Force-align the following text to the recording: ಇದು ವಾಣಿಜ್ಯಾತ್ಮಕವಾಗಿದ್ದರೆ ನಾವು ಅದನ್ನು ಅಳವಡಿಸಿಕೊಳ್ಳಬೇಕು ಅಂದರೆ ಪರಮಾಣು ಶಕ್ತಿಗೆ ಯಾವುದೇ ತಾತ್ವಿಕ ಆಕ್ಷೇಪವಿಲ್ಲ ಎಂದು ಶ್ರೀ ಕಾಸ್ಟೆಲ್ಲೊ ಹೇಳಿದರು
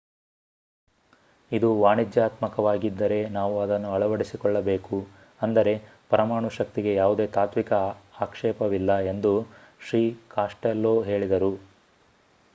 ಇದು 1.51 1.67
ವಾಣಿಜ್ಯಾತ್ಮಕವಾಗಿದ್ದರೆ 1.79 3.19
ನಾವು 3.29 3.55
ಅದನ್ನು 3.61 3.89
ಅಳವಡಿಸಿಕೊಳ್ಳಬೇಕು 3.93 4.97
ಅಂದರೆ 5.41 5.73
ಪರಮಾಣು 6.11 6.49
ಶಕ್ತಿಗೆ 6.57 6.93
ಯಾವುದೇ 6.95 7.27
ತಾತ್ವಿಕ 7.35 7.71
ಆಕ್ಷೇಪವಿಲ್ಲ 8.21 8.95
ಎಂದು 9.11 9.33
ಶ್ರೀ 9.81 10.03
ಕಾಸ್ಟೆಲ್ಲೊ 10.31 10.95
ಹೇಳಿದರು 11.03 11.53